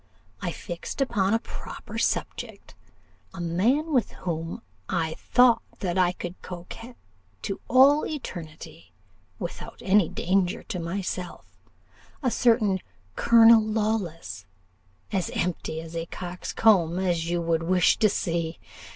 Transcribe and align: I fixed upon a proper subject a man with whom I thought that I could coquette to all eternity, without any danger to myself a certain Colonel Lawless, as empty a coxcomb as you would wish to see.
I 0.41 0.51
fixed 0.51 0.99
upon 0.99 1.35
a 1.35 1.45
proper 1.45 1.99
subject 1.99 2.73
a 3.35 3.39
man 3.39 3.93
with 3.93 4.13
whom 4.25 4.63
I 4.89 5.13
thought 5.13 5.61
that 5.77 5.95
I 5.95 6.11
could 6.11 6.41
coquette 6.41 6.97
to 7.43 7.61
all 7.67 8.03
eternity, 8.07 8.93
without 9.37 9.79
any 9.85 10.09
danger 10.09 10.63
to 10.63 10.79
myself 10.79 11.45
a 12.23 12.31
certain 12.31 12.79
Colonel 13.15 13.61
Lawless, 13.61 14.47
as 15.11 15.29
empty 15.35 15.79
a 15.81 16.07
coxcomb 16.07 16.97
as 16.97 17.29
you 17.29 17.39
would 17.39 17.61
wish 17.61 17.97
to 17.97 18.09
see. 18.09 18.57